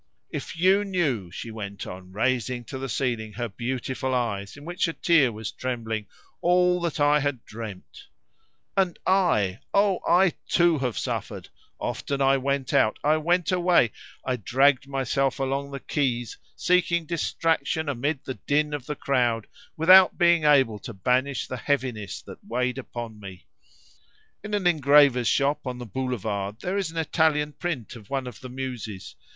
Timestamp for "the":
2.79-2.89, 15.69-15.79, 18.25-18.39, 18.87-18.95, 21.45-21.57, 25.77-25.85, 28.39-28.49